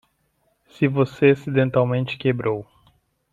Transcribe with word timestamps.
Se 0.67 0.87
você 0.87 1.27
acidentalmente 1.29 2.17
quebrou 2.17 2.65